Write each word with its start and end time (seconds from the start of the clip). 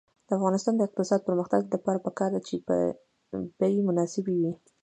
د 0.27 0.29
افغانستان 0.37 0.73
د 0.77 0.81
اقتصادي 0.87 1.23
پرمختګ 1.29 1.61
لپاره 1.73 2.03
پکار 2.05 2.29
ده 2.35 2.41
چې 2.47 2.55
بیې 3.59 3.81
مناسبې 3.87 4.35
وي. 4.41 4.51